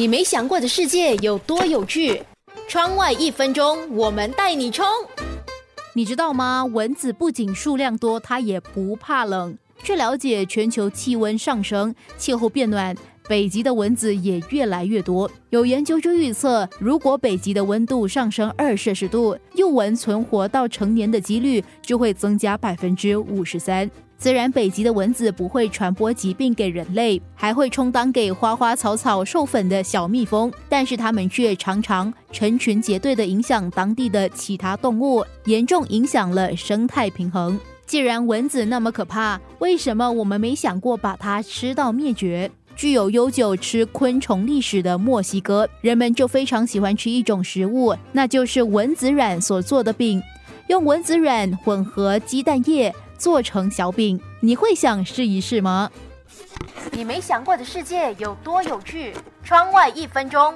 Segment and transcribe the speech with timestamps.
[0.00, 2.22] 你没想过的世界有多有趣？
[2.66, 4.86] 窗外一分钟，我们带你冲！
[5.92, 6.64] 你知道吗？
[6.64, 9.58] 蚊子不仅数量多，它也不怕冷。
[9.82, 12.96] 据了解，全球气温上升，气候变暖，
[13.28, 15.30] 北极的蚊子也越来越多。
[15.50, 23.90] 有研究就预测，如果北极的温度上升二摄氏度，幼蚊存活到成年的几率就会增加百分之五十三。
[24.22, 37.58] 虽然北极的蚊子不会传播疾病给人类，还会充当给花花草草授粉的小蜜蜂，但是它们却常常成群结队的影响当地的其他动物，严重影响了生态平衡。
[37.86, 42.50] 既然蚊子那么可怕，为什么我们没想过把它吃到灭绝？
[42.76, 50.22] 具有悠久吃昆虫历史的墨西哥，人们就非常喜欢吃一种食物，那就是蚊子卵所做的饼，
[50.68, 52.94] 用蚊子卵混合鸡蛋液。
[53.20, 55.90] 做成小饼，你会想试一试吗？
[56.90, 59.14] 你没想过的世界有多有趣？
[59.44, 60.54] 窗外一分钟。